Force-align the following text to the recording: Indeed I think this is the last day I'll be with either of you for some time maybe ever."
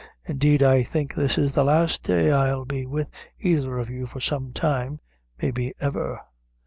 Indeed 0.25 0.63
I 0.63 0.81
think 0.81 1.13
this 1.13 1.37
is 1.37 1.53
the 1.53 1.63
last 1.63 2.01
day 2.01 2.31
I'll 2.31 2.65
be 2.65 2.87
with 2.87 3.07
either 3.39 3.77
of 3.77 3.91
you 3.91 4.07
for 4.07 4.19
some 4.19 4.51
time 4.51 4.99
maybe 5.39 5.75
ever." 5.79 6.19